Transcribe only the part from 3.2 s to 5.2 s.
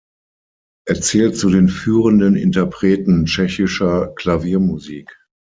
tschechischer Klaviermusik.